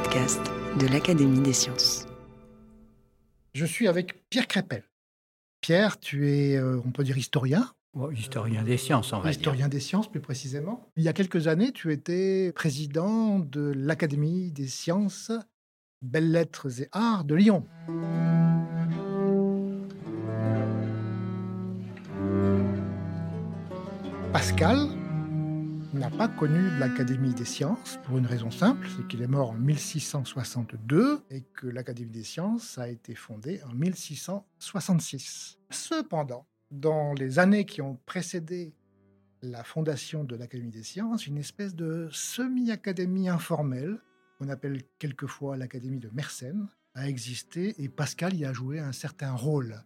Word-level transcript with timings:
Podcast 0.00 0.40
de 0.80 0.88
l'Académie 0.88 1.40
des 1.40 1.52
sciences. 1.52 2.04
Je 3.52 3.64
suis 3.64 3.86
avec 3.86 4.28
Pierre 4.28 4.48
Crépel. 4.48 4.82
Pierre, 5.60 6.00
tu 6.00 6.28
es, 6.28 6.56
euh, 6.56 6.80
on 6.84 6.90
peut 6.90 7.04
dire, 7.04 7.16
historien. 7.16 7.70
historien 8.12 8.64
des 8.64 8.76
sciences, 8.76 9.12
on 9.12 9.20
va 9.20 9.30
Historien 9.30 9.68
des 9.68 9.78
sciences, 9.78 10.10
plus 10.10 10.18
précisément. 10.18 10.90
Il 10.96 11.04
y 11.04 11.08
a 11.08 11.12
quelques 11.12 11.46
années, 11.46 11.70
tu 11.70 11.92
étais 11.92 12.50
président 12.56 13.38
de 13.38 13.72
l'Académie 13.76 14.50
des 14.50 14.66
sciences, 14.66 15.30
belles 16.02 16.32
lettres 16.32 16.80
et 16.80 16.88
arts 16.90 17.22
de 17.22 17.36
Lyon. 17.36 17.64
Pascal 24.32 24.88
n'a 25.98 26.10
pas 26.10 26.26
connu 26.26 26.70
l'Académie 26.78 27.34
des 27.34 27.44
sciences 27.44 28.00
pour 28.04 28.18
une 28.18 28.26
raison 28.26 28.50
simple, 28.50 28.88
c'est 28.96 29.06
qu'il 29.06 29.22
est 29.22 29.28
mort 29.28 29.50
en 29.50 29.54
1662 29.54 31.20
et 31.30 31.42
que 31.42 31.68
l'Académie 31.68 32.10
des 32.10 32.24
sciences 32.24 32.78
a 32.78 32.88
été 32.88 33.14
fondée 33.14 33.60
en 33.62 33.72
1666. 33.74 35.58
Cependant, 35.70 36.48
dans 36.72 37.12
les 37.12 37.38
années 37.38 37.64
qui 37.64 37.80
ont 37.80 37.96
précédé 38.06 38.74
la 39.40 39.62
fondation 39.62 40.24
de 40.24 40.34
l'Académie 40.34 40.72
des 40.72 40.82
sciences, 40.82 41.28
une 41.28 41.38
espèce 41.38 41.76
de 41.76 42.08
semi-académie 42.10 43.28
informelle, 43.28 44.00
qu'on 44.38 44.48
appelle 44.48 44.82
quelquefois 44.98 45.56
l'Académie 45.56 46.00
de 46.00 46.10
Mersenne, 46.12 46.68
a 46.94 47.08
existé 47.08 47.80
et 47.80 47.88
Pascal 47.88 48.34
y 48.34 48.44
a 48.44 48.52
joué 48.52 48.80
un 48.80 48.92
certain 48.92 49.32
rôle. 49.32 49.80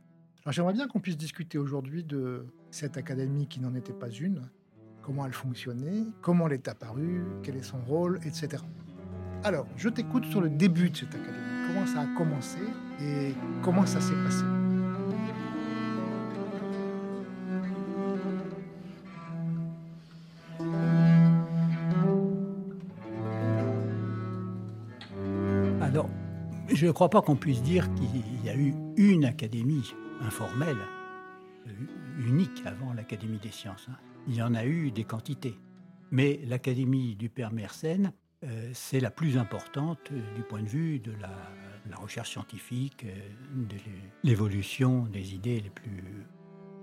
Alors 0.44 0.52
j'aimerais 0.52 0.72
bien 0.72 0.88
qu'on 0.88 1.00
puisse 1.00 1.18
discuter 1.18 1.58
aujourd'hui 1.58 2.02
de 2.02 2.46
cette 2.70 2.96
académie 2.96 3.46
qui 3.46 3.60
n'en 3.60 3.74
était 3.74 3.92
pas 3.92 4.08
une, 4.08 4.48
comment 5.08 5.24
elle 5.24 5.32
fonctionnait, 5.32 6.04
comment 6.20 6.48
elle 6.48 6.52
est 6.52 6.68
apparue, 6.68 7.24
quel 7.42 7.56
est 7.56 7.62
son 7.62 7.78
rôle, 7.78 8.20
etc. 8.26 8.62
Alors, 9.42 9.66
je 9.74 9.88
t'écoute 9.88 10.26
sur 10.26 10.42
le 10.42 10.50
début 10.50 10.90
de 10.90 10.96
cette 10.98 11.14
académie. 11.14 11.34
Comment 11.66 11.86
ça 11.86 12.00
a 12.02 12.06
commencé 12.14 12.58
et 13.00 13.32
comment 13.62 13.86
ça 13.86 14.02
s'est 14.02 14.12
passé? 14.12 14.44
Alors, 25.80 26.10
je 26.68 26.86
ne 26.86 26.92
crois 26.92 27.08
pas 27.08 27.22
qu'on 27.22 27.36
puisse 27.36 27.62
dire 27.62 27.88
qu'il 27.94 28.44
y 28.44 28.50
a 28.50 28.54
eu 28.54 28.74
une 28.98 29.24
académie 29.24 29.90
informelle, 30.20 30.76
euh, 31.66 31.70
unique 32.18 32.62
avant 32.66 32.92
l'Académie 32.92 33.38
des 33.38 33.52
sciences. 33.52 33.86
Hein 33.90 33.96
il 34.26 34.34
y 34.34 34.42
en 34.42 34.54
a 34.54 34.64
eu 34.64 34.90
des 34.90 35.04
quantités. 35.04 35.58
Mais 36.10 36.40
l'Académie 36.46 37.14
du 37.14 37.28
Père 37.28 37.52
Mersenne, 37.52 38.12
euh, 38.44 38.70
c'est 38.72 39.00
la 39.00 39.10
plus 39.10 39.36
importante 39.36 39.98
euh, 40.12 40.34
du 40.34 40.42
point 40.42 40.62
de 40.62 40.68
vue 40.68 41.00
de 41.00 41.12
la, 41.20 41.30
recherche 41.96 42.30
scientifique, 42.30 43.04
euh, 43.04 43.18
de 43.54 43.76
l'évolution 44.22 45.04
des 45.04 45.34
idées 45.34 45.60
les 45.60 45.70
plus, 45.70 46.26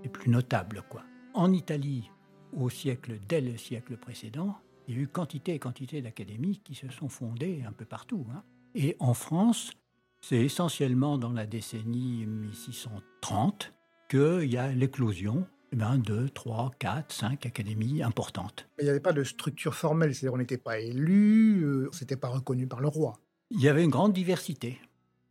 les 0.02 0.08
plus 0.08 0.30
notables. 0.30 0.82
Quoi. 0.88 1.02
En 1.32 1.52
Italie, 1.52 2.10
au 2.52 2.68
siècle, 2.68 3.18
dès 3.28 3.40
le 3.40 3.56
siècle 3.56 3.96
précédent, 3.96 4.58
il 4.86 4.96
y 4.96 4.98
a 4.98 5.02
eu 5.02 5.08
quantité 5.08 5.54
et 5.54 5.58
quantité 5.58 6.02
d'académies 6.02 6.60
qui 6.62 6.74
se 6.74 6.88
sont 6.88 7.08
fondées 7.08 7.64
un 7.66 7.72
peu 7.72 7.84
partout. 7.84 8.26
Hein. 8.32 8.42
Et 8.74 8.96
en 9.00 9.14
France, 9.14 9.72
c'est 10.20 10.44
essentiellement 10.44 11.18
dans 11.18 11.32
la 11.32 11.46
décennie 11.46 12.26
1630 12.26 13.72
qu'il 14.08 14.52
y 14.52 14.56
a 14.56 14.72
l'éclosion 14.72 15.46
ben, 15.72 15.98
deux, 15.98 16.28
trois, 16.28 16.72
quatre, 16.78 17.12
cinq 17.12 17.46
académies 17.46 18.02
importantes. 18.02 18.68
Mais 18.76 18.84
il 18.84 18.86
n'y 18.86 18.90
avait 18.90 19.00
pas 19.00 19.12
de 19.12 19.24
structure 19.24 19.74
formelle, 19.74 20.14
c'est-à-dire 20.14 20.34
on 20.34 20.38
n'était 20.38 20.58
pas 20.58 20.78
élu, 20.78 21.62
euh, 21.62 21.90
on 21.92 21.96
n'était 22.00 22.16
pas 22.16 22.28
reconnu 22.28 22.66
par 22.66 22.80
le 22.80 22.88
roi. 22.88 23.18
Il 23.50 23.60
y 23.60 23.68
avait 23.68 23.84
une 23.84 23.90
grande 23.90 24.12
diversité. 24.12 24.78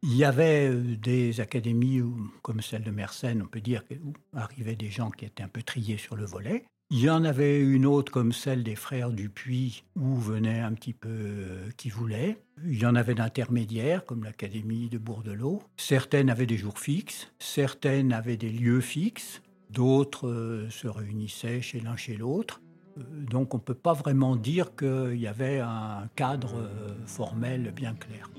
Il 0.04 0.16
y 0.16 0.24
avait 0.24 0.70
euh, 0.70 0.96
des 0.98 1.40
académies 1.42 2.02
comme 2.42 2.62
celle 2.62 2.84
de 2.84 2.92
Mersenne, 2.92 3.42
on 3.42 3.48
peut 3.48 3.62
dire, 3.62 3.84
où 4.04 4.14
arrivaient 4.34 4.76
des 4.76 4.90
gens 4.90 5.10
qui 5.10 5.26
étaient 5.26 5.44
un 5.44 5.48
peu 5.48 5.64
triés 5.64 5.98
sur 5.98 6.16
le 6.16 6.26
volet. 6.26 6.66
Il 6.92 7.00
y 7.00 7.10
en 7.10 7.24
avait 7.24 7.60
une 7.60 7.88
autre 7.88 8.12
comme 8.12 8.32
celle 8.32 8.62
des 8.64 8.76
frères 8.76 9.10
Dupuis, 9.10 9.84
où 9.96 10.16
venaient 10.16 10.60
un 10.60 10.74
petit 10.74 10.94
peu 10.94 11.10
euh, 11.10 11.70
qui 11.78 11.90
voulaient. 11.90 12.38
Il 12.64 12.80
y 12.80 12.86
en 12.86 12.94
avait 12.94 13.16
d'intermédiaires, 13.16 14.06
comme 14.06 14.24
l'Académie 14.24 14.90
de 14.90 15.00
Bourdelot. 15.00 15.64
Certaines 15.78 16.30
avaient 16.30 16.46
des 16.46 16.58
jours 16.58 16.78
fixes, 16.78 17.32
certaines 17.40 18.14
avaient 18.14 18.38
des 18.38 18.52
lieux 18.52 18.82
fixes 18.82 19.42
d'autres 19.70 20.28
euh, 20.28 20.70
se 20.70 20.88
réunissaient 20.88 21.62
chez 21.62 21.80
l'un 21.80 21.96
chez 21.96 22.16
l'autre. 22.16 22.62
Euh, 22.98 23.02
donc 23.30 23.54
on 23.54 23.58
ne 23.58 23.62
peut 23.62 23.74
pas 23.74 23.94
vraiment 23.94 24.36
dire 24.36 24.76
qu'il 24.76 25.18
y 25.18 25.28
avait 25.28 25.60
un 25.60 26.08
cadre 26.16 26.56
euh, 26.58 26.96
formel 27.06 27.72
bien 27.76 27.94
clair. 27.94 28.30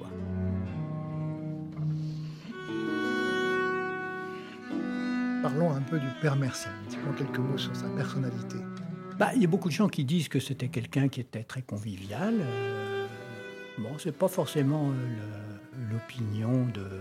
Parlons 5.42 5.70
un 5.70 5.82
peu 5.82 5.98
du 5.98 6.09
père 6.20 6.36
Mersenne. 6.36 6.72
Dis-moi 6.88 7.15
quelques 7.16 7.38
mots 7.38 7.59
sur 7.59 7.75
sa 7.76 7.88
personnalité. 7.91 8.56
Bah, 9.19 9.31
il 9.34 9.42
y 9.42 9.44
a 9.44 9.48
beaucoup 9.48 9.69
de 9.69 9.75
gens 9.75 9.88
qui 9.88 10.04
disent 10.04 10.28
que 10.28 10.41
c'était 10.41 10.69
quelqu'un 10.69 11.09
qui 11.09 11.20
était 11.20 11.44
très 11.44 11.62
convivial. 11.62 12.34
bon, 13.78 13.91
c'est 13.98 14.16
pas 14.16 14.28
forcément 14.28 14.92
l'opinion 15.91 16.66
de 16.66 17.00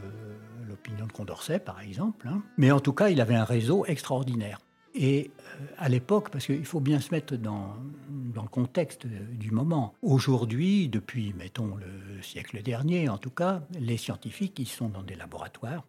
l'opinion 0.86 1.08
de 1.08 1.12
Condorcet, 1.12 1.60
par 1.60 1.82
exemple. 1.82 2.28
Hein. 2.28 2.42
Mais 2.58 2.72
en 2.72 2.80
tout 2.80 2.94
cas, 2.94 3.10
il 3.10 3.22
avait 3.22 3.36
un 3.36 3.44
réseau 3.44 3.86
extraordinaire. 3.86 4.60
Et 4.94 5.32
euh, 5.40 5.66
à 5.78 5.90
l'époque, 5.90 6.30
parce 6.30 6.46
qu'il 6.46 6.66
faut 6.66 6.80
bien 6.80 7.00
se 7.00 7.14
mettre 7.14 7.36
dans, 7.36 7.76
dans 8.10 8.44
le 8.44 8.48
contexte 8.48 9.06
du 9.06 9.52
moment, 9.52 9.94
aujourd'hui, 10.02 10.88
depuis, 10.88 11.34
mettons, 11.38 11.76
le 11.76 12.22
siècle 12.22 12.62
dernier, 12.62 13.10
en 13.10 13.18
tout 13.18 13.30
cas, 13.30 13.62
les 13.78 13.98
scientifiques, 13.98 14.58
ils 14.60 14.68
sont 14.68 14.88
dans 14.88 15.04
des 15.04 15.16
laboratoires, 15.16 15.84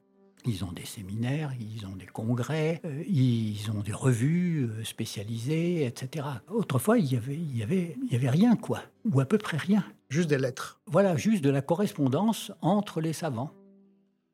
ils 0.44 0.64
ont 0.64 0.72
des 0.72 0.84
séminaires, 0.84 1.52
ils 1.60 1.86
ont 1.86 1.94
des 1.96 2.06
congrès, 2.06 2.80
euh, 2.84 3.02
ils 3.06 3.70
ont 3.70 3.80
des 3.80 3.92
revues 3.92 4.64
euh, 4.64 4.84
spécialisées, 4.84 5.84
etc. 5.86 6.26
Autrefois, 6.48 6.98
il 6.98 7.12
y 7.12 7.16
avait, 7.16 7.36
il 7.36 7.56
y 7.56 7.62
avait, 7.62 7.96
il 8.04 8.12
y 8.12 8.16
avait 8.16 8.30
rien, 8.30 8.56
quoi, 8.56 8.80
ou 9.12 9.20
à 9.20 9.24
peu 9.24 9.38
près 9.38 9.56
rien. 9.56 9.84
Juste 10.08 10.28
des 10.28 10.38
lettres. 10.38 10.80
Voilà, 10.86 11.16
juste 11.16 11.42
de 11.42 11.50
la 11.50 11.62
correspondance 11.62 12.52
entre 12.60 13.00
les 13.00 13.12
savants. 13.12 13.50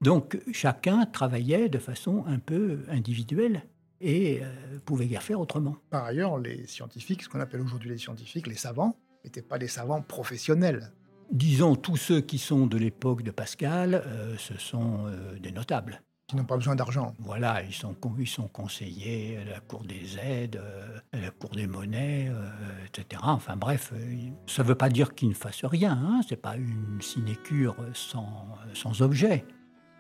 Donc 0.03 0.37
chacun 0.53 1.07
travaillait 1.07 1.69
de 1.69 1.79
façon 1.79 2.25
un 2.27 2.41
peu 2.41 2.81
individuelle 2.89 3.63
et 4.01 4.41
euh, 4.43 4.79
pouvait 4.85 5.07
guère 5.07 5.23
faire 5.23 5.39
autrement. 5.39 5.77
Par 5.91 6.05
ailleurs, 6.05 6.39
les 6.39 6.67
scientifiques, 6.67 7.23
ce 7.23 7.29
qu'on 7.29 7.39
appelle 7.39 7.61
aujourd'hui 7.61 7.89
les 7.89 7.99
scientifiques, 7.99 8.49
les 8.49 8.57
savants, 8.57 8.97
n'étaient 9.25 9.43
pas 9.43 9.59
des 9.59 9.69
savants 9.69 10.03
professionnels. 10.03 10.93
Disons, 11.31 11.77
tous 11.77 11.97
ceux 11.97 12.21
qui 12.21 12.39
sont 12.39 12.67
de 12.67 12.77
l'époque 12.77 13.23
de 13.23 13.31
Pascal, 13.31 13.95
euh, 13.95 14.35
ce 14.39 14.59
sont 14.59 15.07
euh, 15.07 15.39
des 15.39 15.53
notables. 15.53 16.03
Qui 16.27 16.35
n'ont 16.35 16.45
pas 16.45 16.57
besoin 16.57 16.75
d'argent. 16.75 17.15
Voilà, 17.21 17.63
ils 17.63 17.73
sont, 17.73 17.95
ils 18.19 18.27
sont 18.27 18.49
conseillers 18.49 19.39
à 19.39 19.45
la 19.45 19.61
Cour 19.61 19.85
des 19.85 20.19
aides, 20.19 20.61
à 21.13 21.21
la 21.21 21.31
Cour 21.31 21.51
des 21.51 21.67
monnaies, 21.67 22.33
etc. 22.87 23.21
Enfin 23.25 23.57
bref, 23.57 23.93
ça 24.47 24.63
ne 24.63 24.69
veut 24.69 24.75
pas 24.75 24.89
dire 24.89 25.15
qu'ils 25.15 25.29
ne 25.29 25.35
fassent 25.35 25.65
rien, 25.65 25.93
hein. 25.93 26.21
ce 26.27 26.31
n'est 26.31 26.41
pas 26.41 26.57
une 26.57 27.03
sinécure 27.03 27.77
sans, 27.93 28.47
sans 28.73 29.03
objet. 29.03 29.45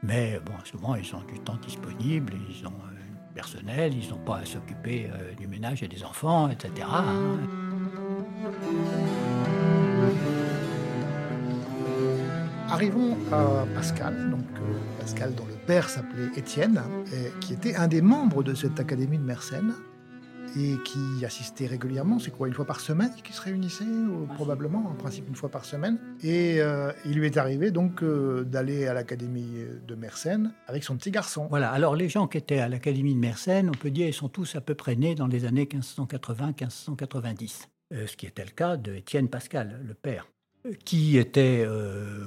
Mais 0.02 0.40
bon, 0.44 0.52
souvent, 0.64 0.96
ils 0.96 1.14
ont 1.14 1.22
du 1.32 1.38
temps 1.38 1.58
disponible, 1.64 2.32
ils 2.50 2.66
ont 2.66 2.70
euh, 2.70 3.34
personnel, 3.34 3.94
ils 3.94 4.10
n'ont 4.10 4.24
pas 4.24 4.38
à 4.38 4.44
s'occuper 4.44 5.08
euh, 5.08 5.32
du 5.34 5.46
ménage 5.46 5.84
et 5.84 5.88
des 5.88 6.02
enfants, 6.02 6.48
etc. 6.48 6.88
Hein. 6.90 7.38
Arrivons 12.68 13.16
à 13.30 13.64
Pascal, 13.76 14.30
donc 14.30 14.40
euh, 14.56 15.00
Pascal 15.00 15.36
dont 15.36 15.46
le 15.46 15.54
père 15.66 15.88
s'appelait 15.88 16.30
Étienne, 16.36 16.82
qui 17.40 17.52
était 17.52 17.76
un 17.76 17.86
des 17.86 18.02
membres 18.02 18.42
de 18.42 18.54
cette 18.54 18.80
académie 18.80 19.18
de 19.18 19.24
Mersenne 19.24 19.74
et 20.56 20.76
qui 20.84 21.24
assistait 21.24 21.66
régulièrement. 21.66 22.18
C'est 22.18 22.30
quoi, 22.30 22.48
une 22.48 22.54
fois 22.54 22.64
par 22.64 22.80
semaine 22.80 23.10
qu'ils 23.22 23.34
se 23.34 23.42
réunissaient 23.42 23.84
Probablement, 24.34 24.86
en 24.90 24.94
principe 24.94 25.28
une 25.28 25.34
fois 25.34 25.48
par 25.48 25.64
semaine. 25.64 25.98
Et 26.22 26.60
euh, 26.60 26.92
il 27.04 27.14
lui 27.14 27.26
est 27.26 27.36
arrivé 27.36 27.70
donc 27.70 28.02
euh, 28.02 28.44
d'aller 28.44 28.86
à 28.86 28.94
l'académie 28.94 29.64
de 29.86 29.94
Mersenne 29.94 30.52
avec 30.66 30.84
son 30.84 30.96
petit 30.96 31.10
garçon. 31.10 31.46
Voilà, 31.50 31.70
alors 31.70 31.96
les 31.96 32.08
gens 32.08 32.26
qui 32.26 32.38
étaient 32.38 32.58
à 32.58 32.68
l'académie 32.68 33.14
de 33.14 33.20
Mersenne, 33.20 33.68
on 33.68 33.78
peut 33.78 33.90
dire, 33.90 34.06
ils 34.06 34.14
sont 34.14 34.28
tous 34.28 34.56
à 34.56 34.60
peu 34.60 34.74
près 34.74 34.96
nés 34.96 35.14
dans 35.14 35.26
les 35.26 35.44
années 35.44 35.64
1580-1590. 35.64 37.68
ce 38.06 38.16
qui 38.16 38.26
était 38.26 38.44
le 38.44 38.50
cas 38.50 38.76
de 38.76 38.94
Étienne 38.94 39.28
Pascal, 39.28 39.80
le 39.86 39.94
père, 39.94 40.28
qui 40.84 41.18
était 41.18 41.66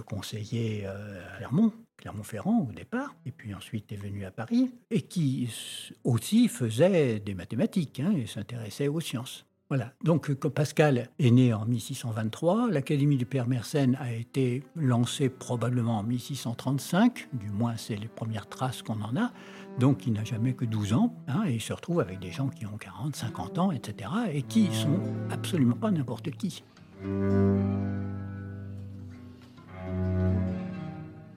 conseiller 0.06 0.86
à 0.86 1.38
Clermont, 1.38 1.72
Clermont-Ferrand 2.06 2.68
au 2.70 2.72
départ, 2.72 3.16
et 3.26 3.32
puis 3.32 3.56
ensuite 3.56 3.92
est 3.92 3.96
venu 3.96 4.26
à 4.26 4.32
Paris, 4.32 4.72
et 4.92 5.02
qui 5.02 5.50
aussi 6.04 6.48
faisait 6.48 7.20
des 7.20 7.34
mathématiques 7.34 8.00
hein, 8.00 8.14
et 8.16 8.28
s'intéressait 8.28 8.88
aux 8.88 9.00
sciences. 9.00 9.48
Voilà. 9.70 9.92
Donc, 10.04 10.32
quand 10.36 10.52
Pascal 10.52 11.10
est 11.18 11.32
né 11.32 11.52
en 11.52 11.66
1623, 11.66 12.70
l'Académie 12.70 13.18
du 13.18 13.26
Père 13.26 13.48
Mersenne 13.48 13.98
a 14.00 14.14
été 14.14 14.62
lancée 14.76 15.30
probablement 15.30 15.98
en 15.98 16.04
1635, 16.04 17.30
du 17.34 17.50
moins 17.50 17.76
c'est 17.76 17.96
les 17.96 18.08
premières 18.08 18.48
traces 18.48 18.84
qu'on 18.84 19.02
en 19.02 19.18
a. 19.18 19.32
Donc, 19.80 20.06
il 20.06 20.14
n'a 20.14 20.24
jamais 20.24 20.54
que 20.54 20.66
12 20.66 20.94
ans, 20.94 21.16
hein, 21.28 21.46
et 21.48 21.56
il 21.56 21.62
se 21.62 21.74
retrouve 21.74 22.02
avec 22.02 22.20
des 22.20 22.32
gens 22.32 22.50
qui 22.50 22.68
ont 22.68 22.78
40, 22.78 23.16
50 23.16 23.58
ans, 23.58 23.72
etc., 23.72 24.12
et 24.32 24.44
qui 24.44 24.72
sont 24.72 25.00
absolument 25.32 25.76
pas 25.76 25.90
n'importe 25.90 26.30
qui. 26.30 26.64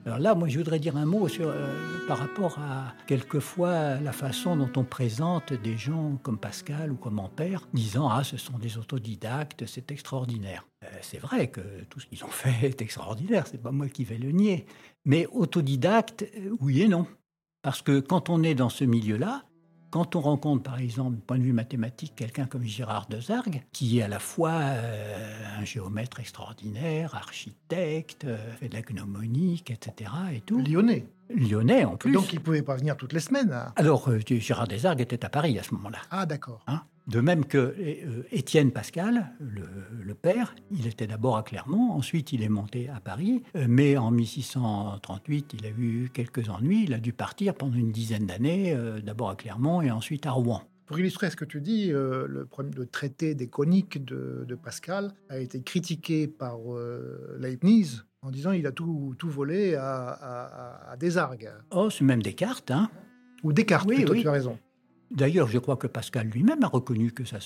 Alors 0.09 0.17
là, 0.17 0.33
moi, 0.33 0.47
je 0.47 0.57
voudrais 0.57 0.79
dire 0.79 0.97
un 0.97 1.05
mot 1.05 1.27
euh, 1.39 2.07
par 2.07 2.17
rapport 2.17 2.57
à 2.57 2.95
quelquefois 3.05 3.99
la 3.99 4.11
façon 4.11 4.55
dont 4.57 4.71
on 4.75 4.83
présente 4.83 5.53
des 5.53 5.77
gens 5.77 6.17
comme 6.23 6.39
Pascal 6.39 6.91
ou 6.91 6.95
comme 6.95 7.19
Ampère, 7.19 7.67
disant 7.75 8.09
ah 8.09 8.23
ce 8.23 8.35
sont 8.35 8.57
des 8.57 8.79
autodidactes, 8.79 9.67
c'est 9.67 9.91
extraordinaire. 9.91 10.65
Euh, 10.83 10.87
c'est 11.03 11.19
vrai 11.19 11.51
que 11.51 11.61
tout 11.91 11.99
ce 11.99 12.07
qu'ils 12.07 12.23
ont 12.23 12.29
fait 12.29 12.65
est 12.65 12.81
extraordinaire, 12.81 13.45
c'est 13.45 13.61
pas 13.61 13.69
moi 13.69 13.87
qui 13.87 14.03
vais 14.03 14.17
le 14.17 14.31
nier. 14.31 14.65
Mais 15.05 15.27
autodidacte, 15.27 16.25
euh, 16.37 16.57
oui 16.59 16.81
et 16.81 16.87
non. 16.87 17.05
Parce 17.61 17.83
que 17.83 17.99
quand 17.99 18.31
on 18.31 18.41
est 18.41 18.55
dans 18.55 18.69
ce 18.69 18.85
milieu-là, 18.85 19.43
quand 19.91 20.15
on 20.15 20.21
rencontre, 20.21 20.63
par 20.63 20.79
exemple, 20.79 21.15
du 21.15 21.21
point 21.21 21.37
de 21.37 21.43
vue 21.43 21.53
mathématique, 21.53 22.13
quelqu'un 22.15 22.45
comme 22.45 22.63
Gérard 22.63 23.07
de 23.07 23.19
Zargue, 23.19 23.61
qui 23.71 23.99
est 23.99 24.03
à 24.03 24.07
la 24.07 24.19
fois 24.19 24.51
euh, 24.51 25.59
un 25.59 25.65
géomètre 25.65 26.19
extraordinaire, 26.19 27.15
architecte, 27.15 28.25
euh, 28.25 28.37
fait 28.59 28.69
de 28.69 28.75
la 28.75 28.81
gnomonique, 28.81 29.71
etc. 29.71 30.11
Et 30.33 30.41
tout. 30.41 30.59
Lyonnais. 30.59 31.07
Lyonnais 31.29 31.85
en 31.85 31.95
plus. 31.97 32.11
Donc 32.11 32.31
il 32.33 32.39
ne 32.39 32.43
pouvait 32.43 32.61
pas 32.61 32.75
venir 32.75 32.97
toutes 32.97 33.13
les 33.13 33.19
semaines. 33.19 33.51
Hein. 33.51 33.73
Alors 33.75 34.09
euh, 34.09 34.19
Gérard 34.27 34.67
Desargues 34.67 35.01
était 35.01 35.25
à 35.25 35.29
Paris 35.29 35.57
à 35.59 35.63
ce 35.63 35.73
moment-là. 35.75 35.99
Ah 36.11 36.25
d'accord. 36.25 36.63
Hein? 36.67 36.81
De 37.09 37.21
même 37.21 37.45
que 37.45 37.57
euh, 37.57 38.23
Étienne 38.31 38.71
Pascal, 38.71 39.31
le, 39.39 40.13
père, 40.13 40.55
il 40.71 40.85
était 40.87 41.07
d'abord 41.07 41.37
à 41.37 41.43
Clermont, 41.43 41.91
ensuite 41.91 42.33
il 42.33 42.43
est 42.43 42.49
monté 42.49 42.89
à 42.89 42.99
Paris, 42.99 43.43
euh, 43.55 43.65
mais 43.67 43.97
en 43.97 44.11
1638 44.11 45.55
il 45.59 45.65
a 45.65 45.69
eu 45.69 46.09
quelques 46.13 46.49
ennuis, 46.49 46.83
il 46.83 46.93
a 46.93 46.99
dû 46.99 47.13
partir 47.13 47.55
pendant 47.55 47.77
une 47.77 47.91
dizaine 47.91 48.25
d'années, 48.25 48.75
d'abord 49.03 49.29
à 49.29 49.35
Clermont 49.35 49.81
et 49.81 49.91
ensuite 49.91 50.25
à 50.25 50.31
Rouen. 50.31 50.63
Pour 50.85 50.99
illustrer 50.99 51.29
ce 51.29 51.35
que 51.35 51.45
tu 51.45 51.61
dis, 51.61 51.87
le, 51.89 52.27
le, 52.27 52.85
traité 52.87 53.35
des 53.35 53.47
coniques 53.47 54.03
de, 54.03 54.57
Pascal 54.61 55.13
a 55.29 55.39
été 55.39 55.61
critiqué 55.61 56.27
par 56.27 56.57
Leibniz 57.39 58.05
en 58.21 58.31
disant 58.31 58.51
il 58.51 58.65
a 58.67 58.71
tout, 58.71 59.15
tout 59.17 59.29
volé 59.29 59.75
à, 59.75 60.07
à, 60.09 60.91
à 60.91 60.97
Desargues. 60.97 61.51
Oh, 61.71 61.89
c'est 61.89 62.03
même 62.03 62.21
Descartes, 62.21 62.71
hein 62.71 62.89
Ou 63.43 63.53
Descartes, 63.53 63.87
oui, 63.87 64.05
oui. 64.09 64.21
tu 64.21 64.27
as 64.27 64.31
raison. 64.31 64.57
D'ailleurs, 65.11 65.47
je 65.47 65.57
crois 65.57 65.77
que 65.77 65.87
Pascal 65.87 66.27
lui-même 66.27 66.63
a 66.63 66.67
reconnu 66.67 67.11
que 67.11 67.25
ça, 67.25 67.39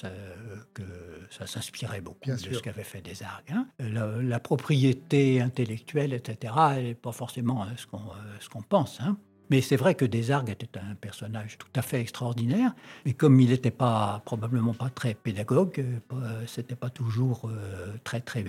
que 0.73 0.83
ça 1.29 1.47
s'inspirait 1.47 2.01
beaucoup 2.01 2.29
de 2.29 2.37
ce 2.37 2.59
qu'avait 2.59 2.83
fait 2.83 3.01
Desargues. 3.01 3.51
Hein. 3.53 3.67
La, 3.79 4.39
propriété 4.39 5.41
intellectuelle, 5.41 6.13
etc., 6.13 6.53
n'est 6.75 6.95
pas 6.95 7.11
forcément 7.11 7.65
ce 7.77 7.87
qu'on 7.87 8.01
ce 8.39 8.49
qu'on 8.49 8.61
pense. 8.61 8.99
Hein. 8.99 9.17
Mais 9.49 9.61
c'est 9.61 9.75
vrai 9.75 9.93
que 9.93 10.05
Desargues 10.05 10.49
était 10.49 10.79
un 10.79 10.95
personnage 10.95 11.57
tout 11.57 11.67
à 11.75 11.81
fait 11.81 11.99
extraordinaire. 11.99 12.73
Et 13.05 13.13
comme 13.13 13.39
il 13.39 13.49
n'était 13.49 13.71
pas 13.71 14.21
probablement 14.25 14.73
pas 14.73 14.89
très 14.89 15.13
pédagogue, 15.13 15.79
euh, 16.13 16.43
c'était 16.47 16.75
pas 16.75 16.89
toujours 16.89 17.49
euh, 17.49 17.93
très 18.03 18.21
très 18.21 18.43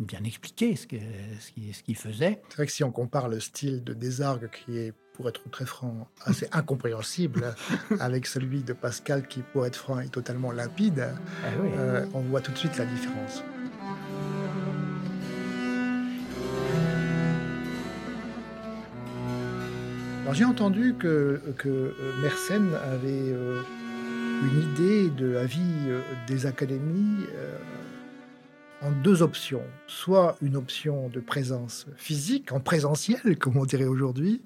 bien 0.00 0.24
expliqué 0.24 0.76
ce 0.76 0.86
qu'il 0.86 1.74
ce 1.74 2.00
faisait. 2.00 2.42
C'est 2.48 2.56
vrai 2.56 2.66
que 2.66 2.72
si 2.72 2.82
on 2.84 2.90
compare 2.90 3.28
le 3.28 3.38
style 3.38 3.84
de 3.84 3.94
Desargues, 3.94 4.50
qui 4.50 4.78
est 4.78 4.92
pour 5.14 5.28
être 5.28 5.48
très 5.50 5.66
franc, 5.66 6.08
assez 6.24 6.48
incompréhensible, 6.52 7.54
avec 8.00 8.26
celui 8.26 8.62
de 8.62 8.72
Pascal 8.72 9.26
qui, 9.26 9.40
pour 9.40 9.66
être 9.66 9.76
franc, 9.76 10.00
est 10.00 10.12
totalement 10.12 10.52
limpide, 10.52 11.08
ah 11.44 11.46
euh, 11.62 12.06
on 12.14 12.20
voit 12.20 12.40
tout 12.40 12.52
de 12.52 12.58
suite 12.58 12.76
la 12.78 12.86
différence. 12.86 13.42
j'ai 20.32 20.44
entendu 20.44 20.94
que, 20.94 21.40
que 21.58 21.68
euh, 21.68 21.92
Mersenne 22.22 22.74
avait 22.74 23.08
euh, 23.10 23.62
une 24.42 24.72
idée 24.72 25.10
de 25.10 25.26
la 25.26 25.44
vie 25.44 25.60
euh, 25.88 26.00
des 26.26 26.46
académies 26.46 27.26
en 28.82 28.90
deux 28.90 29.22
options. 29.22 29.62
Soit 29.86 30.36
une 30.40 30.56
option 30.56 31.08
de 31.08 31.20
présence 31.20 31.86
physique, 31.96 32.52
en 32.52 32.60
présentiel, 32.60 33.38
comme 33.38 33.56
on 33.56 33.66
dirait 33.66 33.86
aujourd'hui, 33.86 34.42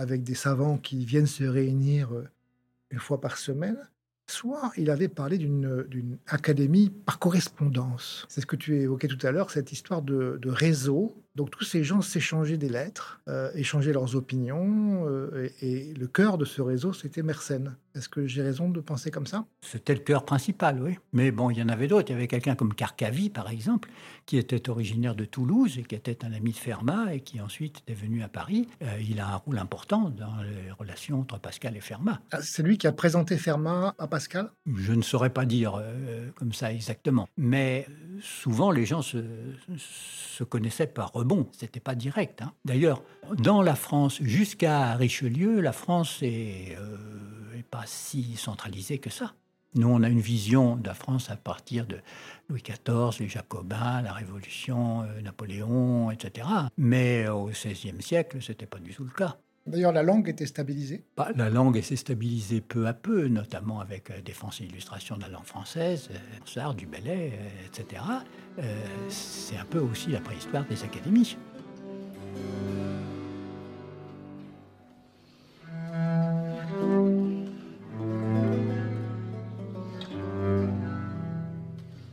avec 0.00 0.22
des 0.22 0.34
savants 0.34 0.78
qui 0.78 1.04
viennent 1.04 1.26
se 1.26 1.44
réunir 1.44 2.08
une 2.90 2.98
fois 2.98 3.20
par 3.20 3.36
semaine, 3.36 3.76
soit 4.26 4.72
il 4.78 4.88
avait 4.88 5.08
parlé 5.08 5.36
d'une 5.36 6.16
académie 6.26 6.88
par 6.88 7.18
correspondance. 7.18 8.24
C'est 8.30 8.40
ce 8.40 8.46
que 8.46 8.56
tu 8.56 8.80
évoquais 8.80 9.08
tout 9.08 9.26
à 9.26 9.30
l'heure, 9.30 9.50
cette 9.50 9.72
histoire 9.72 10.00
de, 10.00 10.38
de 10.40 10.50
réseau 10.50 11.14
donc 11.36 11.50
tous 11.50 11.64
ces 11.64 11.84
gens 11.84 12.02
s'échangeaient 12.02 12.56
des 12.56 12.68
lettres, 12.68 13.20
euh, 13.28 13.50
échangeaient 13.54 13.92
leurs 13.92 14.16
opinions, 14.16 15.06
euh, 15.08 15.48
et, 15.62 15.94
le 15.94 16.06
cœur 16.08 16.38
de 16.38 16.44
ce 16.44 16.60
réseau, 16.60 16.92
c'était 16.92 17.22
Mersenne. 17.22 17.76
Est-ce 17.94 18.08
que 18.08 18.26
j'ai 18.26 18.42
raison 18.42 18.68
de 18.68 18.80
penser 18.80 19.10
comme 19.10 19.26
ça? 19.26 19.44
C'était 19.62 19.94
le 19.94 20.00
cœur 20.00 20.24
principal, 20.24 20.80
oui. 20.82 20.98
Mais 21.12 21.30
bon, 21.30 21.50
il 21.50 21.58
y 21.58 21.62
en 21.62 21.68
avait 21.68 21.88
d'autres. 21.88 22.10
Il 22.10 22.12
y 22.12 22.16
avait 22.16 22.28
quelqu'un 22.28 22.54
comme 22.54 22.74
Carcavi, 22.74 23.30
par 23.30 23.50
exemple, 23.50 23.90
qui 24.26 24.38
était 24.38 24.68
originaire 24.70 25.14
de 25.14 25.24
Toulouse 25.24 25.78
et 25.78 25.82
qui 25.82 25.94
était 25.94 26.24
un 26.24 26.32
ami 26.32 26.52
de 26.52 26.56
Fermat 26.56 27.14
et 27.14 27.20
qui 27.20 27.40
ensuite 27.40 27.82
est 27.86 27.94
venu 27.94 28.22
à 28.22 28.28
Paris. 28.28 28.68
Euh, 28.82 28.98
il 29.00 29.20
a 29.20 29.28
un 29.28 29.36
rôle 29.36 29.58
important 29.58 30.10
dans 30.10 30.42
les 30.42 30.70
relations 30.72 31.20
entre 31.20 31.38
Pascal 31.40 31.76
et 31.76 31.80
Fermat. 31.80 32.20
Ah, 32.32 32.42
c'est 32.42 32.62
lui 32.62 32.78
qui 32.78 32.86
a 32.86 32.92
présenté 32.92 33.36
Fermat 33.36 33.94
à 33.98 34.06
Pascal? 34.06 34.50
Je 34.76 34.92
ne 34.92 35.02
saurais 35.02 35.30
pas 35.30 35.44
dire 35.44 35.82
comme 36.36 36.52
ça 36.52 36.72
exactement. 36.72 37.28
Mais 37.36 37.86
souvent, 38.22 38.70
les 38.70 38.86
gens 38.86 39.02
se, 39.02 39.18
connaissaient 40.44 40.86
par 40.86 41.12
bon, 41.12 41.48
c'était 41.52 41.80
pas 41.80 41.94
direct. 41.94 42.42
Hein. 42.42 42.52
D'ailleurs, 42.64 43.02
dans 43.38 43.62
la 43.62 43.74
France, 43.74 44.22
jusqu'à 44.22 44.94
Richelieu, 44.94 45.60
la 45.60 45.72
France 45.72 46.22
n'est 46.22 46.76
euh, 46.78 46.96
pas 47.70 47.84
si 47.86 48.36
centralisée 48.36 48.98
que 48.98 49.10
ça. 49.10 49.34
Nous, 49.74 49.88
on 49.88 50.02
a 50.02 50.08
une 50.08 50.20
vision 50.20 50.76
de 50.76 50.86
la 50.86 50.94
France 50.94 51.30
à 51.30 51.36
partir 51.36 51.86
de 51.86 51.98
Louis 52.48 52.62
XIV, 52.62 53.20
les 53.20 53.28
Jacobins, 53.28 54.02
la 54.02 54.12
Révolution, 54.12 55.02
euh, 55.02 55.20
Napoléon, 55.20 56.10
etc. 56.10 56.48
Mais 56.76 57.28
au 57.28 57.46
XVIe 57.46 58.02
siècle, 58.02 58.38
c'était 58.40 58.66
pas 58.66 58.78
du 58.78 58.92
tout 58.92 59.04
le 59.04 59.10
cas. 59.10 59.38
D'ailleurs, 59.70 59.92
la 59.92 60.02
langue 60.02 60.28
était 60.28 60.46
stabilisée 60.46 61.04
bah, 61.16 61.28
La 61.36 61.48
langue 61.48 61.80
s'est 61.80 61.94
stabilisée 61.94 62.60
peu 62.60 62.88
à 62.88 62.92
peu, 62.92 63.28
notamment 63.28 63.78
avec 63.78 64.10
euh, 64.10 64.20
Défense 64.20 64.60
et 64.60 64.64
illustration 64.64 65.16
de 65.16 65.22
la 65.22 65.28
langue 65.28 65.44
française, 65.44 66.08
euh, 66.10 66.72
du 66.74 66.86
Belay, 66.86 67.32
euh, 67.34 67.66
etc. 67.66 68.02
c'est 69.08 69.56
un 69.56 69.64
peu 69.64 69.78
aussi 69.78 70.10
la 70.10 70.20
préhistoire 70.20 70.64
des 70.66 70.82
académies. 70.82 71.36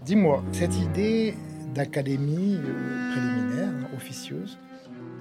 Dis-moi, 0.05 0.43
cette 0.51 0.77
idée 0.77 1.33
d'académie 1.73 2.59
préliminaire, 3.11 3.73
officieuse, 3.95 4.57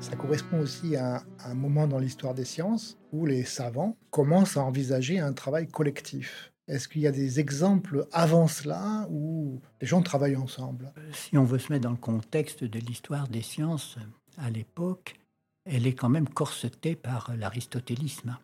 ça 0.01 0.17
correspond 0.17 0.61
aussi 0.61 0.97
à 0.97 1.23
un 1.45 1.55
moment 1.55 1.87
dans 1.87 1.99
l'histoire 1.99 2.35
des 2.35 2.45
sciences 2.45 2.99
où 3.13 3.27
les 3.27 3.45
savants 3.45 3.97
commencent 4.11 4.57
à 4.57 4.63
envisager 4.63 5.19
un 5.19 5.33
travail 5.33 5.67
collectif. 5.69 6.53
Est-ce 6.69 6.89
qu'il 6.89 7.03
y 7.03 7.07
a 7.07 7.13
des 7.13 7.39
exemples 7.39 8.07
avant 8.13 8.49
cela 8.49 9.07
où 9.11 9.61
les 9.81 9.87
gens 9.87 10.03
travaillent 10.03 10.37
ensemble? 10.37 10.93
Si 11.13 11.39
on 11.39 11.45
veut 11.45 11.59
se 11.59 11.73
mettre 11.73 11.85
dans 11.85 11.93
le 11.93 11.97
contexte 11.97 12.65
de 12.65 12.79
l'histoire 12.79 13.29
des 13.29 13.43
sciences 13.43 13.97
à 14.37 14.51
l'époque, 14.51 15.19
elle 15.65 15.87
est 15.87 15.95
quand 15.95 16.09
même 16.09 16.29
corsetée 16.29 16.97
par 16.97 17.33
l'aristotélisme. 17.37 18.37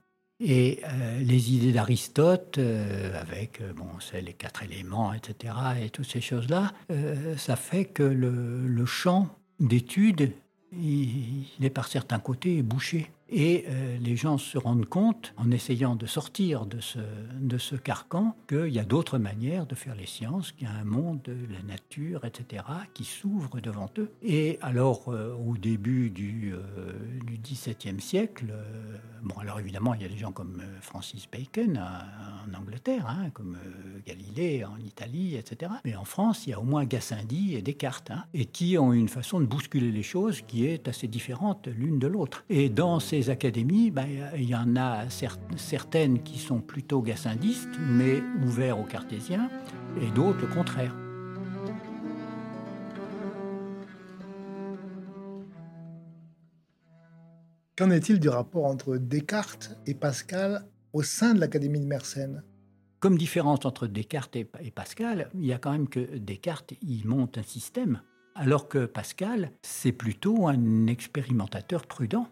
Et 0.44 0.80
euh, 0.84 1.18
les 1.20 1.52
idées 1.52 1.72
d'Aristote, 1.72 2.58
euh, 2.58 3.20
avec 3.20 3.60
euh, 3.60 3.72
bon, 3.72 3.86
les 4.12 4.32
quatre 4.32 4.64
éléments, 4.64 5.12
etc., 5.12 5.54
et 5.80 5.90
toutes 5.90 6.10
ces 6.10 6.20
choses-là, 6.20 6.72
ça 7.36 7.56
fait 7.56 7.84
que 7.84 8.02
le, 8.02 8.66
le 8.66 8.86
champ 8.86 9.28
d'étude 9.60 10.32
il 10.72 11.46
est 11.62 11.70
par 11.70 11.88
certains 11.88 12.18
côtés 12.18 12.62
bouché. 12.62 13.10
Et 13.34 13.64
euh, 13.66 13.96
les 13.98 14.14
gens 14.14 14.36
se 14.36 14.58
rendent 14.58 14.84
compte, 14.84 15.32
en 15.38 15.50
essayant 15.50 15.96
de 15.96 16.04
sortir 16.04 16.66
de 16.66 16.80
ce, 16.80 16.98
de 17.40 17.56
ce 17.56 17.76
carcan, 17.76 18.36
qu'il 18.46 18.68
y 18.68 18.78
a 18.78 18.84
d'autres 18.84 19.16
manières 19.16 19.64
de 19.64 19.74
faire 19.74 19.94
les 19.94 20.06
sciences, 20.06 20.52
qu'il 20.52 20.68
y 20.68 20.70
a 20.70 20.74
un 20.74 20.84
monde 20.84 21.22
de 21.24 21.34
la 21.50 21.62
nature, 21.62 22.26
etc., 22.26 22.62
qui 22.92 23.04
s'ouvre 23.04 23.58
devant 23.60 23.90
eux. 23.96 24.10
Et 24.22 24.58
alors, 24.60 25.08
euh, 25.08 25.34
au 25.34 25.56
début 25.56 26.10
du, 26.10 26.52
euh, 26.52 26.92
XVIIe 27.42 28.00
siècle, 28.00 28.52
bon, 29.22 29.34
alors 29.38 29.58
évidemment, 29.58 29.94
il 29.94 30.02
y 30.02 30.04
a 30.04 30.08
des 30.08 30.18
gens 30.18 30.32
comme 30.32 30.62
Francis 30.82 31.26
Bacon 31.30 31.78
en 31.78 32.54
Angleterre, 32.58 33.06
hein, 33.08 33.30
comme 33.30 33.56
Galilée 34.06 34.64
en 34.64 34.76
Italie, 34.78 35.36
etc. 35.36 35.72
Mais 35.84 35.96
en 35.96 36.04
France, 36.04 36.46
il 36.46 36.50
y 36.50 36.52
a 36.52 36.60
au 36.60 36.64
moins 36.64 36.84
Gassendi 36.84 37.54
et 37.54 37.62
Descartes, 37.62 38.10
hein, 38.10 38.24
et 38.34 38.44
qui 38.44 38.76
ont 38.78 38.92
une 38.92 39.08
façon 39.08 39.40
de 39.40 39.46
bousculer 39.46 39.90
les 39.90 40.02
choses 40.02 40.42
qui 40.42 40.66
est 40.66 40.86
assez 40.86 41.08
différente 41.08 41.66
l'une 41.66 41.98
de 41.98 42.06
l'autre. 42.06 42.44
Et 42.48 42.68
dans 42.68 43.00
ces 43.00 43.21
académies, 43.30 43.90
ben, 43.90 44.06
il 44.36 44.48
y 44.48 44.54
en 44.54 44.76
a 44.76 45.08
certaines 45.56 46.22
qui 46.22 46.38
sont 46.38 46.60
plutôt 46.60 47.02
gassindistes, 47.02 47.78
mais 47.80 48.22
ouverts 48.44 48.78
aux 48.78 48.84
cartésiens, 48.84 49.50
et 50.00 50.10
d'autres 50.10 50.40
le 50.40 50.46
contraire. 50.46 50.94
Qu'en 57.76 57.90
est-il 57.90 58.20
du 58.20 58.28
rapport 58.28 58.66
entre 58.66 58.96
Descartes 58.96 59.76
et 59.86 59.94
Pascal 59.94 60.68
au 60.92 61.02
sein 61.02 61.34
de 61.34 61.40
l'Académie 61.40 61.80
de 61.80 61.86
Mersenne? 61.86 62.42
Comme 63.00 63.18
différence 63.18 63.64
entre 63.64 63.86
Descartes 63.86 64.36
et 64.36 64.44
Pascal, 64.70 65.30
il 65.34 65.46
y 65.46 65.52
a 65.52 65.58
quand 65.58 65.72
même 65.72 65.88
que 65.88 66.18
Descartes, 66.18 66.74
il 66.82 67.08
monte 67.08 67.38
un 67.38 67.42
système, 67.42 68.02
alors 68.34 68.68
que 68.68 68.86
Pascal, 68.86 69.50
c'est 69.62 69.92
plutôt 69.92 70.46
un 70.46 70.86
expérimentateur 70.86 71.86
prudent. 71.86 72.28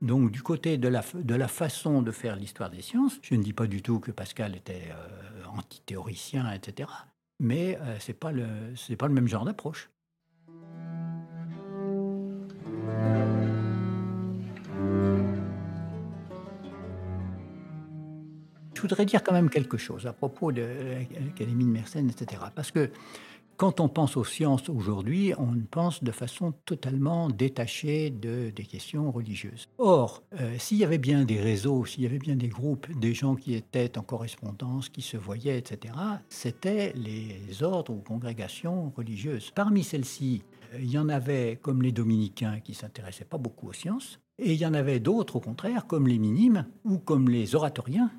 Donc 0.00 0.30
du 0.30 0.42
côté 0.42 0.78
de 0.78 0.88
la, 0.88 1.02
de 1.14 1.34
la 1.34 1.48
façon 1.48 2.02
de 2.02 2.12
faire 2.12 2.36
l'histoire 2.36 2.70
des 2.70 2.82
sciences, 2.82 3.18
je 3.22 3.34
ne 3.34 3.42
dis 3.42 3.52
pas 3.52 3.66
du 3.66 3.82
tout 3.82 3.98
que 3.98 4.12
Pascal 4.12 4.54
était 4.54 4.90
euh, 4.90 5.44
antithéoricien, 5.56 6.52
etc. 6.52 6.88
Mais 7.40 7.76
euh, 7.80 7.98
ce 7.98 8.12
n'est 8.12 8.16
pas, 8.16 8.30
le, 8.30 8.46
pas 8.96 9.08
le 9.08 9.14
même 9.14 9.26
genre 9.26 9.44
d'approche. 9.44 9.90
Je 18.74 18.82
voudrais 18.82 19.04
dire 19.04 19.24
quand 19.24 19.32
même 19.32 19.50
quelque 19.50 19.76
chose 19.76 20.06
à 20.06 20.12
propos 20.12 20.52
de 20.52 20.62
l'Académie 20.62 21.64
de 21.64 21.70
Mersenne, 21.70 22.08
etc. 22.08 22.42
Parce 22.54 22.70
que 22.70 22.92
quand 23.58 23.80
on 23.80 23.88
pense 23.88 24.16
aux 24.16 24.24
sciences 24.24 24.68
aujourd'hui, 24.68 25.34
on 25.36 25.52
pense 25.68 26.02
de 26.02 26.12
façon 26.12 26.52
totalement 26.64 27.28
détachée 27.28 28.08
de, 28.08 28.50
des 28.50 28.64
questions 28.64 29.10
religieuses. 29.10 29.68
Or, 29.78 30.22
euh, 30.40 30.54
s'il 30.58 30.78
y 30.78 30.84
avait 30.84 30.96
bien 30.96 31.24
des 31.24 31.40
réseaux, 31.40 31.84
s'il 31.84 32.04
y 32.04 32.06
avait 32.06 32.20
bien 32.20 32.36
des 32.36 32.46
groupes, 32.46 32.86
des 33.00 33.14
gens 33.14 33.34
qui 33.34 33.54
étaient 33.54 33.98
en 33.98 34.02
correspondance, 34.02 34.88
qui 34.88 35.02
se 35.02 35.16
voyaient, 35.16 35.58
etc., 35.58 35.92
c'était 36.28 36.92
les 36.94 37.64
ordres 37.64 37.92
ou 37.92 37.96
congrégations 37.96 38.92
religieuses. 38.96 39.50
Parmi 39.52 39.82
celles-ci, 39.82 40.44
euh, 40.74 40.78
il 40.80 40.90
y 40.92 40.98
en 40.98 41.08
avait 41.08 41.58
comme 41.60 41.82
les 41.82 41.92
dominicains 41.92 42.60
qui 42.60 42.74
s'intéressaient 42.74 43.24
pas 43.24 43.38
beaucoup 43.38 43.68
aux 43.68 43.72
sciences, 43.72 44.20
et 44.38 44.52
il 44.52 44.58
y 44.58 44.66
en 44.66 44.74
avait 44.74 45.00
d'autres 45.00 45.34
au 45.34 45.40
contraire, 45.40 45.88
comme 45.88 46.06
les 46.06 46.18
minimes 46.18 46.64
ou 46.84 46.98
comme 46.98 47.28
les 47.28 47.56
oratoriens, 47.56 48.12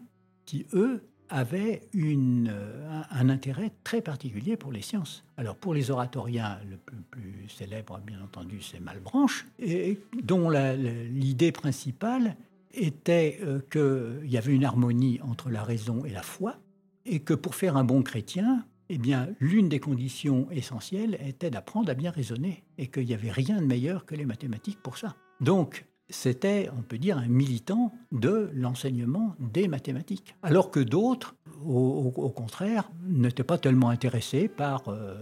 qui 0.45 0.65
eux 0.73 1.08
avait 1.29 1.81
euh, 1.95 3.01
un, 3.11 3.29
intérêt 3.29 3.71
très 3.83 4.01
particulier 4.01 4.57
pour 4.57 4.71
les 4.71 4.81
sciences. 4.81 5.23
Alors 5.37 5.55
pour 5.55 5.73
les 5.73 5.91
oratoriens, 5.91 6.59
le 6.69 6.77
plus, 6.77 7.47
célèbre, 7.49 7.99
bien 8.05 8.21
entendu, 8.21 8.61
c'est 8.61 8.79
Malbranche, 8.79 9.45
et 9.59 9.99
dont 10.23 10.49
l'idée 10.49 11.51
principale 11.51 12.35
était 12.73 13.39
euh, 13.43 13.59
qu'il 13.71 14.29
y 14.29 14.37
avait 14.37 14.53
une 14.53 14.65
harmonie 14.65 15.19
entre 15.21 15.49
la 15.49 15.63
raison 15.63 16.05
et 16.05 16.11
la 16.11 16.21
foi, 16.21 16.57
et 17.05 17.19
que 17.19 17.33
pour 17.33 17.55
faire 17.55 17.77
un 17.77 17.83
bon 17.83 18.03
chrétien, 18.03 18.65
eh 18.89 18.97
bien, 18.97 19.29
l'une 19.39 19.69
des 19.69 19.79
conditions 19.79 20.47
essentielles 20.51 21.17
était 21.25 21.51
d'apprendre 21.51 21.91
à 21.91 21.93
bien 21.93 22.11
raisonner, 22.11 22.63
et 22.77 22.87
qu'il 22.87 23.05
n'y 23.05 23.13
avait 23.13 23.31
rien 23.31 23.61
de 23.61 23.65
meilleur 23.65 24.05
que 24.05 24.15
les 24.15 24.25
mathématiques 24.25 24.81
pour 24.81 24.97
ça. 24.97 25.15
Donc, 25.41 25.85
c'était, 26.09 26.69
on 26.77 26.81
peut 26.81 26.97
dire, 26.97 27.17
un 27.17 27.27
militant 27.27 27.93
de 28.11 28.49
l'enseignement 28.53 29.35
des 29.39 29.67
mathématiques. 29.67 30.35
Alors 30.43 30.71
que 30.71 30.79
d'autres, 30.79 31.35
au, 31.65 32.09
contraire, 32.29 32.89
n'étaient 33.07 33.43
pas 33.43 33.57
tellement 33.57 33.89
intéressés 33.89 34.47
par, 34.47 34.89
euh, 34.89 35.15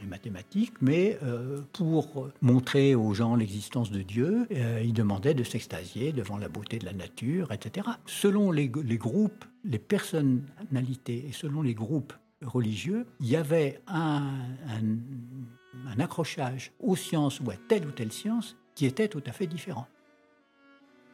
les 0.00 0.06
mathématiques, 0.06 0.72
mais 0.80 1.18
euh, 1.22 1.60
pour 1.74 2.30
montrer 2.40 2.94
aux 2.94 3.12
gens 3.12 3.34
l'existence 3.34 3.90
de 3.90 4.00
Dieu, 4.00 4.46
euh, 4.50 4.80
ils 4.82 4.94
demandaient 4.94 5.34
de 5.34 5.44
s'extasier 5.44 6.12
devant 6.12 6.38
la 6.38 6.48
beauté 6.48 6.78
de 6.78 6.86
la 6.86 6.94
nature, 6.94 7.52
etc. 7.52 7.86
Selon 8.06 8.50
les, 8.50 8.68
groupes, 8.68 9.44
les 9.62 9.78
personnalités 9.78 11.26
et 11.28 11.32
selon 11.32 11.60
les 11.60 11.74
groupes 11.74 12.14
religieux, 12.42 13.04
il 13.20 13.28
y 13.28 13.36
avait 13.36 13.82
un 13.88 14.22
accrochage 15.98 16.72
aux 16.80 16.96
sciences 16.96 17.40
ou 17.40 17.50
à 17.50 17.56
telle 17.68 17.86
ou 17.86 17.90
telle 17.90 18.12
science 18.12 18.56
qui 18.74 18.86
était 18.86 19.08
tout 19.08 19.22
à 19.26 19.32
fait 19.32 19.46
différent. 19.46 19.86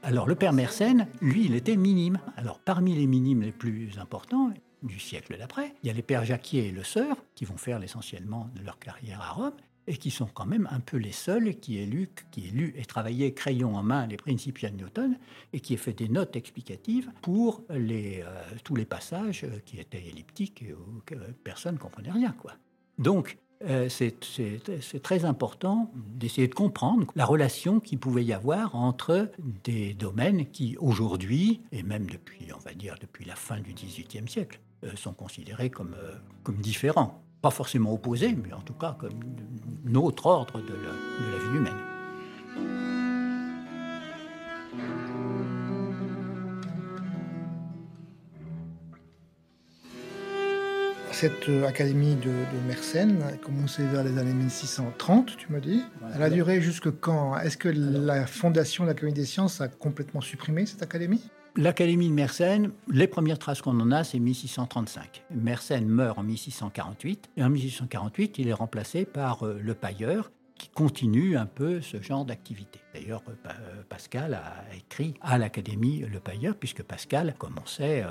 Alors 0.03 0.29
le 0.29 0.35
père 0.35 0.53
Mersenne, 0.53 1.09
lui, 1.21 1.47
il 1.47 1.55
était 1.55 1.77
minime. 1.77 2.21
Alors 2.37 2.59
parmi 2.59 2.95
les 2.95 3.07
minimes 3.07 3.43
les 3.43 3.53
plus 3.53 3.99
importants 3.99 4.53
du 4.83 5.01
siècle 5.01 5.37
d'après, 5.39 5.75
il 5.83 5.89
y 5.89 5.91
a 5.91 5.93
les 5.93 6.03
pères 6.03 6.25
Jacquier 6.25 6.69
et 6.69 6.71
Le 6.71 6.85
Sœur, 6.85 7.17
qui 7.35 7.45
vont 7.45 7.57
faire 7.57 7.79
l'essentiellement 7.79 8.49
de 8.55 8.63
leur 8.63 8.79
carrière 8.79 9.21
à 9.21 9.31
Rome, 9.31 9.57
et 9.89 9.97
qui 9.97 10.11
sont 10.11 10.27
quand 10.27 10.47
même 10.47 10.69
un 10.71 10.81
peu 10.81 10.97
les 10.97 11.13
seuls 11.13 11.57
qui 11.57 11.81
aient 11.81 11.87
lu, 11.87 12.09
qui 12.31 12.47
aient 12.47 12.73
et 12.77 12.85
travaillé 12.85 13.33
crayon 13.35 13.77
en 13.77 13.83
main 13.83 14.07
les 14.07 14.17
Principia 14.17 14.71
de 14.71 14.77
Newton, 14.77 15.19
et 15.53 15.61
qui 15.61 15.75
aient 15.75 15.79
fait 15.79 15.93
des 15.93 16.09
notes 16.09 16.37
explicatives 16.37 17.11
pour 17.23 17.63
les, 17.71 18.23
euh, 18.23 18.43
tous 18.65 18.75
les 18.75 18.85
passages 18.85 19.47
qui 19.65 19.79
étaient 19.79 20.05
elliptiques 20.07 20.63
et 20.63 20.73
où 20.73 21.03
personne 21.45 21.75
ne 21.75 21.81
comprenait 21.81 22.11
rien. 22.11 22.33
Quoi. 22.33 22.53
Donc, 22.99 23.39
euh, 23.65 23.89
c'est 23.89 25.03
très 25.03 25.25
important 25.25 25.91
d'essayer 25.95 26.49
de 26.49 26.55
comprendre 26.55 27.07
la 27.15 27.25
relation 27.25 27.81
qu'il 27.81 27.99
pouvait 27.99 28.25
y 28.25 28.33
avoir 28.33 28.77
entre 28.77 29.31
des 29.65 29.95
domaines 29.95 30.47
qui 30.47 30.77
aujourd'hui, 30.79 31.63
et 31.73 31.83
même 31.83 32.07
depuis, 32.07 32.49
on 32.55 32.59
va 32.59 32.75
dire, 32.75 32.97
depuis 33.01 33.25
la 33.25 33.35
fin 33.35 33.61
du 33.61 33.73
XVIIIe 33.73 34.29
siècle, 34.29 34.61
euh, 34.85 34.91
sont 34.97 35.15
considérés 35.15 35.71
comme, 35.71 35.95
euh, 35.95 36.15
comme 36.43 36.57
différents. 36.57 37.23
Pas 37.41 37.51
forcément 37.51 37.93
opposés, 37.93 38.35
mais 38.35 38.53
en 38.53 38.61
tout 38.61 38.75
cas 38.75 38.97
comme 38.99 39.21
un 39.89 39.95
autre 39.95 40.27
ordre 40.27 40.61
de 40.61 40.75
la 40.75 41.39
vie 41.39 41.57
humaine. 41.57 41.96
Cette 51.19 51.49
euh, 51.49 51.67
académie 51.67 52.15
de, 52.15 52.31
Mersenne 52.69 53.23
a 53.23 53.33
commencé 53.39 53.83
vers 53.87 54.05
les 54.05 54.19
années 54.19 54.35
1630, 54.35 55.35
tu 55.39 55.51
m'as 55.51 55.61
dit. 55.61 55.83
Elle 56.15 56.23
a 56.23 56.29
duré 56.29 56.61
jusque 56.61 56.91
quand? 57.01 57.39
Est-ce 57.39 57.57
que 57.57 57.71
la 57.71 58.27
fondation 58.27 58.85
de 58.85 58.91
l'Académie 58.91 59.15
des 59.15 59.25
sciences 59.25 59.63
a 59.63 59.69
complètement 59.69 60.21
supprimé 60.21 60.67
cette 60.67 60.83
académie? 60.83 61.23
L'Académie 61.57 62.11
de 62.11 62.13
Mersenne, 62.13 62.71
les 62.93 63.07
premières 63.07 63.39
traces 63.39 63.63
qu'on 63.63 63.81
en 63.81 63.93
a, 63.93 64.05
c'est 64.05 64.19
1635. 64.19 65.25
Mersenne 65.31 65.87
meurt 65.87 66.19
en 66.19 66.23
1648, 66.23 67.31
et 67.39 67.43
en 67.43 67.49
1648, 67.49 68.39
il 68.39 68.49
est 68.49 68.53
remplacé 68.53 69.07
par 69.07 69.47
euh, 69.47 69.59
le 69.59 69.73
pailleur, 69.73 70.31
qui 70.59 70.69
continue 70.69 71.39
un 71.39 71.47
peu 71.47 71.81
ce 71.81 72.03
genre 72.03 72.27
d'activité. 72.27 72.79
D'ailleurs, 72.93 73.23
euh, 73.27 73.53
Pascal 73.89 74.35
a 74.35 74.67
écrit 74.77 75.15
à 75.23 75.39
l'Académie 75.39 76.01
Le 76.01 76.21
Pailleur, 76.21 76.57
puisque 76.57 76.83
Pascal 76.83 77.35
commençait, 77.39 78.05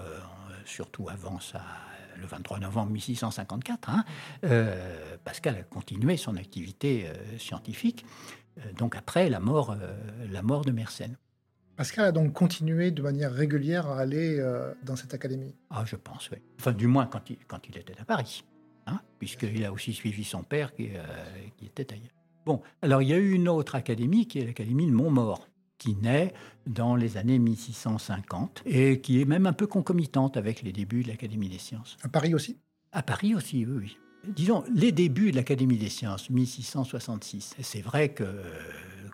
surtout 0.65 1.07
avant 1.07 1.39
sa 1.39 1.61
le 2.19 2.25
23 2.25 2.59
novembre 2.59 2.91
1654, 2.91 3.89
hein, 3.89 4.05
euh, 4.43 5.17
Pascal 5.23 5.55
a 5.55 5.63
continué 5.63 6.17
son 6.17 6.35
activité 6.35 7.07
euh, 7.07 7.37
scientifique, 7.37 8.05
euh, 8.57 8.71
donc 8.73 8.95
après 8.95 9.29
la 9.29 9.39
mort, 9.39 9.75
la 10.29 10.41
mort 10.41 10.65
de 10.65 10.71
Mersenne. 10.71 11.17
Pascal 11.75 12.05
a 12.05 12.11
donc 12.11 12.31
continué 12.31 12.91
de 12.91 13.01
manière 13.01 13.33
régulière 13.33 13.87
à 13.87 13.99
aller 13.99 14.41
dans 14.83 14.95
cette 14.95 15.13
académie? 15.13 15.53
Ah, 15.69 15.83
je 15.85 15.97
pense, 15.97 16.29
oui. 16.31 16.37
Enfin, 16.57 16.71
du 16.71 16.87
moins 16.87 17.05
quand 17.05 17.29
il, 17.29 17.37
quand 17.47 17.67
il 17.67 17.77
était 17.77 17.99
à 17.99 18.05
Paris, 18.05 18.45
hein, 18.87 19.01
puisqu'il 19.19 19.65
a 19.65 19.73
aussi 19.73 19.91
suivi 19.91 20.23
son 20.23 20.43
père 20.43 20.73
qui, 20.73 20.91
qui 21.57 21.65
était 21.65 21.91
ailleurs. 21.91 22.13
Bon, 22.45 22.61
alors 22.81 23.01
il 23.01 23.09
y 23.09 23.13
a 23.13 23.17
eu 23.17 23.31
une 23.31 23.49
autre 23.49 23.75
académie 23.75 24.25
qui 24.25 24.39
est 24.39 24.45
l'académie 24.45 24.85
de 24.85 24.91
Montmort 24.91 25.49
qui 25.77 25.95
naît 25.95 26.33
dans 26.65 26.95
les 26.95 27.17
années 27.17 27.39
1650 27.39 28.63
et 28.65 29.01
qui 29.01 29.21
est 29.21 29.25
même 29.25 29.45
un 29.45 29.53
peu 29.53 29.67
concomitante 29.67 30.37
avec 30.37 30.61
les 30.61 30.71
débuts 30.71 31.03
de 31.03 31.09
l'Académie 31.09 31.49
des 31.49 31.59
sciences. 31.59 31.97
À 32.03 32.09
Paris 32.09 32.33
aussi? 32.33 32.57
À 32.91 33.03
Paris 33.03 33.35
aussi, 33.35 33.65
oui. 33.65 33.77
oui. 33.81 33.97
Disons, 34.27 34.63
les 34.73 34.91
débuts 34.91 35.31
de 35.31 35.35
l'Académie 35.35 35.77
des 35.77 35.89
sciences, 35.89 36.29
1666. 36.29 37.55
C'est 37.61 37.81
vrai 37.81 38.09
que 38.09 38.25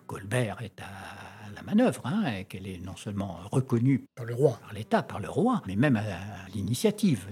Colbert 0.06 0.62
est 0.62 0.80
à 0.80 1.31
la 1.54 1.62
manœuvre, 1.62 2.02
hein, 2.04 2.44
qu'elle 2.48 2.66
est 2.66 2.78
non 2.78 2.96
seulement 2.96 3.38
reconnue 3.50 4.06
par 4.14 4.24
le 4.24 4.34
roi, 4.34 4.58
par 4.62 4.72
l'État, 4.72 5.02
par 5.02 5.20
le 5.20 5.28
roi, 5.28 5.62
mais 5.66 5.76
même 5.76 5.96
à, 5.96 6.02
l'initiative 6.54 7.26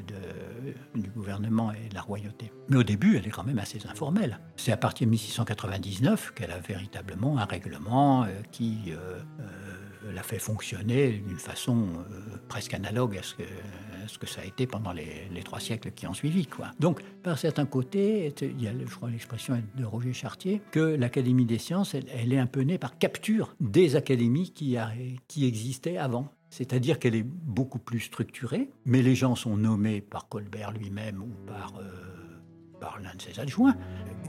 du 0.94 1.10
gouvernement 1.10 1.72
et 1.72 1.88
de 1.88 1.94
la 1.94 2.02
royauté. 2.02 2.52
Mais 2.68 2.76
au 2.76 2.82
début, 2.82 3.16
elle 3.16 3.26
est 3.26 3.30
quand 3.30 3.44
même 3.44 3.58
assez 3.58 3.86
informelle. 3.86 4.38
C'est 4.56 4.72
à 4.72 4.76
partir 4.76 5.06
de 5.06 5.10
1699 5.10 6.32
qu'elle 6.34 6.50
a 6.50 6.58
véritablement 6.58 7.38
un 7.38 7.44
règlement 7.44 8.24
euh, 8.24 8.28
qui 8.52 8.78
euh, 8.88 9.18
euh, 9.40 9.69
l'a 10.14 10.22
fait 10.22 10.38
fonctionner 10.38 11.22
d'une 11.26 11.38
façon 11.38 11.88
presque 12.48 12.74
analogue 12.74 13.18
à 13.18 13.22
ce, 13.22 13.34
que, 13.34 13.42
ce, 14.06 14.18
que, 14.18 14.26
ça 14.26 14.40
a 14.40 14.44
été 14.44 14.66
pendant 14.66 14.92
les, 14.92 15.42
trois 15.44 15.60
siècles 15.60 15.90
qui 15.90 16.06
ont 16.06 16.14
suivi. 16.14 16.48
Donc, 16.78 17.00
par 17.22 17.38
certains 17.38 17.66
côtés, 17.66 18.32
il 18.40 18.62
y 18.62 18.68
a, 18.68 18.72
je 18.72 18.94
crois, 18.94 19.10
l'expression 19.10 19.62
de 19.76 19.84
Roger 19.84 20.12
Chartier, 20.12 20.60
que 20.70 20.80
l'Académie 20.80 21.44
des 21.44 21.58
sciences, 21.58 21.94
elle, 21.94 22.32
est 22.32 22.38
un 22.38 22.46
peu 22.46 22.60
née 22.60 22.78
par 22.78 22.98
capture 22.98 23.54
des 23.60 23.96
académies 23.96 24.52
qui, 24.52 24.76
existaient 25.44 25.96
avant. 25.96 26.32
C'est-à-dire 26.50 26.98
qu'elle 26.98 27.14
est 27.14 27.26
beaucoup 27.26 27.78
plus 27.78 28.00
structurée, 28.00 28.70
mais 28.84 29.02
les 29.02 29.14
gens 29.14 29.36
sont 29.36 29.56
nommés 29.56 30.00
par 30.00 30.28
Colbert 30.28 30.72
lui-même 30.72 31.22
ou 31.22 31.30
par, 31.46 31.74
euh, 31.78 31.84
par 32.80 32.98
l'un 33.00 33.14
de 33.14 33.22
ses 33.22 33.38
adjoints, 33.38 33.76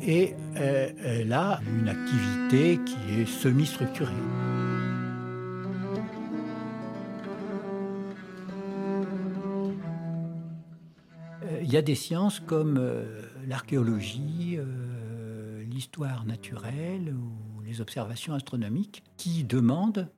et 0.04 0.36
euh, 0.56 0.92
elle 1.04 1.34
a 1.34 1.60
une 1.80 1.90
activité 1.90 2.80
qui 2.86 3.22
est 3.22 3.26
semi-structurée. 3.26 4.14
Il 11.62 11.72
y 11.72 11.78
a 11.78 11.82
des 11.82 11.96
sciences 11.96 12.40
comme 12.40 12.80
l'archéologie, 13.48 14.58
l'histoire 15.70 16.26
naturelle 16.26 17.14
ou 17.14 17.62
les 17.62 17.82
observations 17.82 18.34
astronomiques 18.34 19.04
qui 19.18 19.44
demandent 19.44 20.10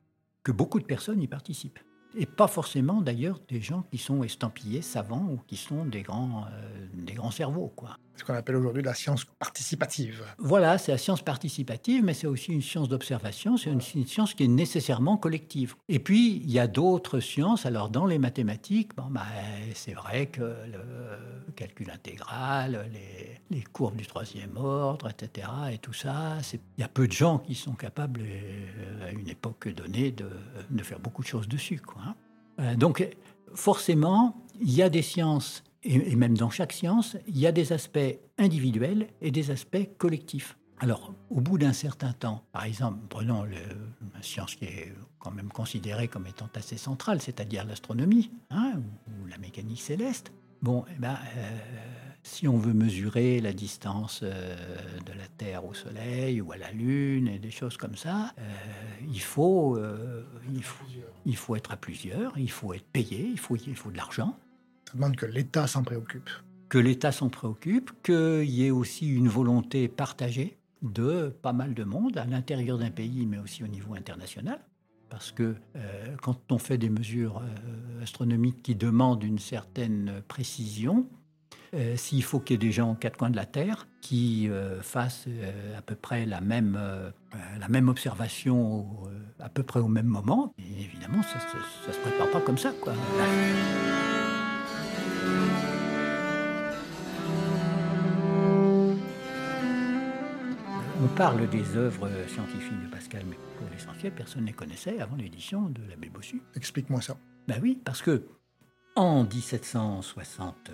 que 0.42 0.52
beaucoup 0.52 0.80
de 0.80 0.84
personnes 0.84 1.22
y 1.22 1.28
participent 1.28 1.78
et 2.16 2.26
pas 2.26 2.46
forcément 2.46 3.00
d'ailleurs 3.00 3.40
des 3.48 3.60
gens 3.60 3.84
qui 3.90 3.98
sont 3.98 4.22
estampillés 4.22 4.82
savants 4.82 5.26
ou 5.30 5.40
qui 5.46 5.56
sont 5.56 5.84
des 5.84 6.02
grands, 6.02 6.44
euh, 6.52 6.86
des 6.94 7.14
grands 7.14 7.30
cerveaux. 7.30 7.72
Quoi. 7.74 7.98
Ce 8.16 8.22
qu'on 8.22 8.34
appelle 8.34 8.56
aujourd'hui 8.56 8.82
la 8.82 8.94
science 8.94 9.24
participative. 9.24 10.24
Voilà, 10.38 10.78
c'est 10.78 10.92
la 10.92 10.98
science 10.98 11.22
participative, 11.22 12.04
mais 12.04 12.14
c'est 12.14 12.26
aussi 12.26 12.52
une 12.52 12.62
science 12.62 12.88
d'observation, 12.88 13.56
c'est 13.56 13.70
une, 13.70 13.80
science 13.80 14.34
qui 14.34 14.44
est 14.44 14.48
nécessairement 14.48 15.16
collective. 15.16 15.74
Et 15.88 15.98
puis, 15.98 16.36
il 16.36 16.50
y 16.50 16.58
a 16.58 16.66
d'autres 16.66 17.20
sciences, 17.20 17.66
alors 17.66 17.90
dans 17.90 18.06
les 18.06 18.18
mathématiques, 18.18 18.94
bon, 18.94 19.06
bah, 19.10 19.26
c'est 19.74 19.94
vrai 19.94 20.26
que 20.26 20.42
le 20.42 21.52
calcul 21.56 21.90
intégral, 21.90 22.88
les, 22.92 23.40
les, 23.50 23.64
courbes 23.64 23.96
du 23.96 24.06
troisième 24.06 24.56
ordre, 24.56 25.08
etc., 25.08 25.48
et 25.72 25.78
tout 25.78 25.92
ça, 25.92 26.38
il 26.52 26.80
y 26.80 26.84
a 26.84 26.88
peu 26.88 27.08
de 27.08 27.12
gens 27.12 27.38
qui 27.38 27.54
sont 27.54 27.74
capables, 27.74 28.20
euh, 28.22 29.08
à 29.08 29.10
une 29.10 29.28
époque 29.28 29.68
donnée, 29.68 30.12
de, 30.12 30.30
de 30.70 30.82
faire 30.82 31.00
beaucoup 31.00 31.22
de 31.22 31.28
choses 31.28 31.48
dessus. 31.48 31.80
Quoi. 31.80 32.02
Hein. 32.06 32.14
Euh, 32.60 32.76
donc, 32.76 33.08
forcément, 33.54 34.36
il 34.60 34.72
y 34.72 34.82
a 34.82 34.88
des 34.88 35.02
sciences, 35.02 35.62
et, 35.84 36.16
même 36.16 36.36
dans 36.36 36.50
chaque 36.50 36.72
science, 36.72 37.16
il 37.26 37.38
y 37.38 37.46
a 37.46 37.52
des 37.52 37.72
aspects 37.72 38.18
individuels 38.38 39.08
et 39.20 39.30
des 39.30 39.50
aspects 39.50 39.88
collectifs. 39.98 40.56
Alors, 40.80 41.14
au 41.30 41.40
bout 41.40 41.56
d'un 41.56 41.72
certain 41.72 42.12
temps, 42.12 42.44
par 42.52 42.64
exemple, 42.64 42.98
prenons 43.08 43.44
le, 43.44 43.56
une 43.56 44.22
science 44.22 44.54
qui 44.54 44.64
est 44.64 44.92
quand 45.18 45.30
même 45.30 45.48
considérée 45.48 46.08
comme 46.08 46.26
étant 46.26 46.48
assez 46.54 46.76
centrale, 46.76 47.20
c'est-à-dire 47.20 47.64
l'astronomie 47.64 48.30
hein, 48.50 48.74
ou, 49.06 49.26
la 49.26 49.38
mécanique 49.38 49.80
céleste. 49.80 50.32
Bon, 50.62 50.84
eh 50.90 50.98
ben, 50.98 51.16
euh, 51.36 51.58
si 52.22 52.48
on 52.48 52.56
veut 52.56 52.72
mesurer 52.72 53.40
la 53.40 53.52
distance 53.52 54.20
euh, 54.22 54.56
de 55.06 55.12
la 55.12 55.28
Terre 55.36 55.64
au 55.64 55.74
Soleil 55.74 56.40
ou 56.40 56.52
à 56.52 56.56
la 56.56 56.72
Lune 56.72 57.28
et 57.28 57.38
des 57.38 57.50
choses 57.50 57.76
comme 57.76 57.96
ça, 57.96 58.32
euh, 58.38 58.42
il, 59.12 59.20
faut, 59.20 59.78
il, 61.24 61.36
faut, 61.36 61.54
être 61.54 61.72
à 61.72 61.76
plusieurs, 61.76 62.36
il 62.38 62.50
faut 62.50 62.74
être 62.74 62.86
payé, 62.86 63.30
il 63.30 63.38
faut 63.38 63.56
de 63.56 63.96
l'argent. 63.96 64.36
Demande 64.94 65.16
que 65.16 65.26
l'État 65.26 65.66
s'en 65.66 65.82
préoccupe. 65.82 66.30
Que 66.68 66.78
l'État 66.78 67.12
s'en 67.12 67.28
préoccupe, 67.28 67.90
qu'il 68.02 68.50
y 68.50 68.66
ait 68.66 68.70
aussi 68.70 69.08
une 69.08 69.28
volonté 69.28 69.88
partagée 69.88 70.56
de 70.82 71.34
pas 71.42 71.52
mal 71.52 71.74
de 71.74 71.84
monde 71.84 72.18
à 72.18 72.24
l'intérieur 72.24 72.78
d'un 72.78 72.90
pays, 72.90 73.26
mais 73.26 73.38
aussi 73.38 73.64
au 73.64 73.68
niveau 73.68 73.94
international. 73.94 74.60
Parce 75.08 75.30
que 75.30 75.54
quand 76.22 76.50
on 76.50 76.58
fait 76.58 76.78
des 76.78 76.90
mesures 76.90 77.40
astronomiques 78.02 78.62
qui 78.62 78.74
demandent 78.74 79.22
une 79.22 79.38
certaine 79.38 80.22
précision, 80.26 81.06
euh, 81.74 81.96
s'il 81.96 82.22
faut 82.22 82.38
qu'il 82.38 82.54
y 82.54 82.56
ait 82.56 82.68
des 82.68 82.72
gens 82.72 82.92
aux 82.92 82.94
quatre 82.94 83.16
coins 83.16 83.30
de 83.30 83.36
la 83.36 83.46
Terre 83.46 83.88
qui 84.00 84.48
euh, 84.48 84.80
fassent 84.80 85.24
euh, 85.26 85.76
à 85.76 85.82
peu 85.82 85.96
près 85.96 86.24
la 86.24 86.40
même, 86.40 86.78
la 87.58 87.68
même 87.68 87.88
observation 87.88 88.86
à 89.40 89.48
peu 89.48 89.62
près 89.62 89.80
au 89.80 89.88
même 89.88 90.06
moment, 90.06 90.54
évidemment, 90.58 91.22
ça 91.22 91.38
ne 91.88 91.92
se 91.92 91.98
prépare 91.98 92.30
pas 92.30 92.40
comme 92.40 92.58
ça. 92.58 92.72
Quoi. 92.80 92.94
On 101.02 101.08
parle 101.08 101.50
des 101.50 101.76
œuvres 101.76 102.08
scientifiques 102.28 102.80
de 102.84 102.88
Pascal, 102.88 103.24
mais 103.28 103.36
pour 103.58 103.68
l'essentiel, 103.68 104.12
personne 104.12 104.42
ne 104.42 104.46
les 104.46 104.52
connaissait 104.52 105.00
avant 105.00 105.16
l'édition 105.16 105.68
de 105.68 105.80
l'abbé 105.88 106.08
Bossu. 106.08 106.40
Explique-moi 106.54 107.00
ça. 107.00 107.16
Ben 107.48 107.58
oui, 107.60 107.80
parce 107.84 108.00
que 108.00 108.28
en 108.94 109.24
1760. 109.24 110.70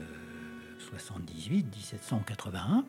1778-1781, 0.98 2.84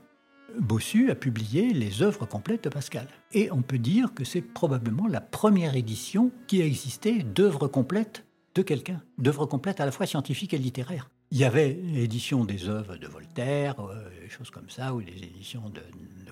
Bossu 0.60 1.10
a 1.10 1.15
publié 1.15 1.74
les 1.74 2.02
œuvres 2.02 2.26
complètes 2.26 2.65
de 2.65 2.70
Pascal. 2.70 3.08
Et 3.32 3.50
on 3.52 3.62
peut 3.62 3.80
dire 3.80 4.13
que 4.13 4.26
c'est 4.26 4.41
probablement 4.41 5.08
la 5.08 5.22
première 5.22 5.78
édition 5.78 6.32
qui 6.48 6.62
a 6.62 6.65
existé 6.65 7.24
d'œuvres 7.24 7.70
complètes 7.70 8.26
de 8.56 8.62
quelqu'un, 8.62 9.02
d'œuvres 9.17 9.46
complètes 9.46 9.80
à 9.80 9.86
la 9.86 9.91
fois 9.91 10.06
scientifiques 10.06 10.54
et 10.54 10.58
littéraires. 10.58 11.10
Il 11.32 11.38
y 11.38 11.46
avait 11.46 11.74
l'édition 11.74 12.46
des 12.46 12.67
œuvres 12.67 12.98
de 12.98 13.08
Voltaire, 13.08 13.80
euh, 13.80 14.10
des 14.22 14.30
choses 14.30 14.50
comme 14.50 14.70
ça, 14.70 14.94
ou 14.94 15.00
les 15.00 15.13
éditions 15.13 15.70
de, 15.70 15.82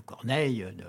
Corneille. 0.06 0.66
De, 0.78 0.86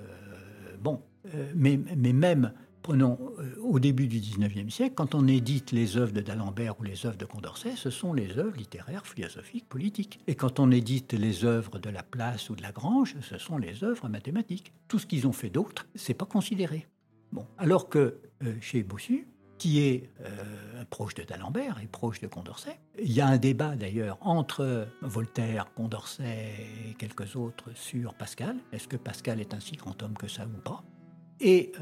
bon, 0.80 1.02
euh, 1.34 1.52
mais, 1.54 1.76
même 1.76 2.52
Prenons 2.82 3.18
euh, 3.38 3.56
au 3.60 3.78
début 3.78 4.06
du 4.06 4.20
XIXe 4.20 4.72
siècle, 4.72 4.94
quand 4.94 5.14
on 5.14 5.26
édite 5.28 5.72
les 5.72 5.98
œuvres 5.98 6.12
de 6.12 6.22
d'Alembert 6.22 6.80
ou 6.80 6.82
les 6.82 7.04
œuvres 7.04 7.18
de 7.18 7.26
Condorcet, 7.26 7.76
ce 7.76 7.90
sont 7.90 8.14
les 8.14 8.38
œuvres 8.38 8.56
littéraires, 8.56 9.06
philosophiques, 9.06 9.68
politiques. 9.68 10.18
Et 10.26 10.34
quand 10.34 10.60
on 10.60 10.70
édite 10.70 11.12
les 11.12 11.44
œuvres 11.44 11.78
de 11.78 11.90
Laplace 11.90 12.48
ou 12.48 12.56
de 12.56 12.62
Lagrange, 12.62 13.16
ce 13.20 13.36
sont 13.36 13.58
les 13.58 13.84
œuvres 13.84 14.08
mathématiques. 14.08 14.72
Tout 14.88 14.98
ce 14.98 15.06
qu'ils 15.06 15.26
ont 15.26 15.32
fait 15.32 15.50
d'autre, 15.50 15.86
c'est 15.94 16.14
pas 16.14 16.24
considéré. 16.24 16.86
Bon, 17.32 17.46
alors 17.58 17.88
que 17.88 18.18
euh, 18.42 18.54
chez 18.62 18.82
Bossu, 18.82 19.28
qui 19.60 19.80
est 19.80 20.10
euh, 20.22 20.84
proche 20.88 21.14
de 21.14 21.22
d'Alembert 21.22 21.78
et 21.82 21.86
proche 21.86 22.20
de 22.20 22.26
Condorcet. 22.26 22.80
Il 22.98 23.12
y 23.12 23.20
a 23.20 23.28
un 23.28 23.36
débat 23.36 23.76
d'ailleurs 23.76 24.18
entre 24.22 24.88
Voltaire, 25.02 25.66
Condorcet 25.74 26.54
et 26.88 26.94
quelques 26.94 27.36
autres 27.36 27.70
sur 27.74 28.14
Pascal. 28.14 28.56
Est-ce 28.72 28.88
que 28.88 28.96
Pascal 28.96 29.40
est 29.40 29.54
un 29.54 29.60
si 29.60 29.76
grand 29.76 30.02
homme 30.02 30.16
que 30.16 30.28
ça 30.28 30.46
ou 30.46 30.60
pas? 30.60 30.82
Et 31.40 31.72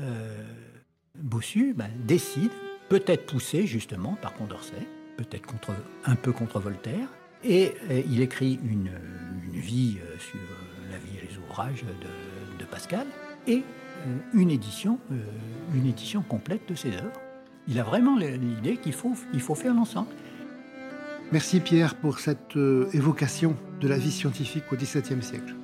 Bossu 1.14 1.75
ben, 1.75 1.91
décide, 2.05 2.53
peut-être 2.88 3.27
poussé 3.27 3.67
justement 3.67 4.17
par 4.21 4.35
Condorcet, 4.35 4.87
peut-être 5.17 5.47
contre, 5.47 5.73
un 6.05 6.17
peu 6.17 6.33
contre 6.33 6.61
Voltaire, 6.61 7.09
et, 7.45 7.75
euh, 7.91 8.03
il 8.09 8.21
écrit 8.21 8.59
une, 8.64 8.91
vie 9.53 9.97
euh, 10.01 10.19
sur 10.19 10.38
la 10.91 10.99
vie 10.99 11.19
et 11.19 11.29
les 11.29 11.38
ouvrages 11.38 11.83
de, 11.83 12.64
Pascal, 12.64 13.07
et 13.47 13.62
euh, 14.07 14.19
une, 14.35 14.51
édition, 14.51 14.99
une 15.75 15.87
édition 15.87 16.23
complète 16.23 16.69
de 16.69 16.75
ses 16.75 16.91
œuvres. 16.91 17.21
Il 17.68 17.78
a 17.78 17.83
vraiment 17.83 18.16
l'idée 18.16 18.78
qu'il 18.78 18.94
faut, 18.94 19.14
faire 19.54 19.74
l'ensemble. 19.74 20.09
Merci 21.33 21.61
Pierre 21.61 21.94
pour 21.96 22.18
cette 22.18 22.57
évocation 22.94 23.57
de 23.81 23.88
la 23.88 23.98
vie 23.98 24.11
scientifique 24.11 24.64
au 24.72 24.76
XVIIe 24.76 25.22
siècle. 25.22 25.54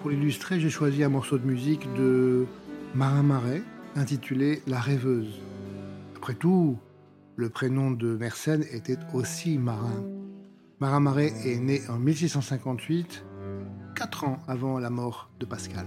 Pour 0.00 0.10
l'illustrer, 0.10 0.58
j'ai 0.58 0.70
choisi 0.70 1.04
un 1.04 1.08
morceau 1.08 1.38
de 1.38 1.46
musique 1.46 1.86
de 1.94 2.46
Marin 2.94 3.22
Marais, 3.22 3.62
intitulé 3.94 4.62
La 4.66 4.80
rêveuse. 4.80 5.40
Après 6.16 6.34
tout, 6.34 6.78
le 7.36 7.48
prénom 7.48 7.92
de 7.92 8.16
Mersenne 8.16 8.64
était 8.72 8.98
aussi 9.14 9.58
Marin. 9.58 10.04
Marin 10.80 11.00
Marais 11.00 11.32
est 11.44 11.60
né 11.60 11.82
en 11.88 11.98
1658, 11.98 13.24
quatre 13.94 14.24
ans 14.24 14.38
avant 14.48 14.78
la 14.78 14.90
mort 14.90 15.30
de 15.38 15.46
Pascal. 15.46 15.86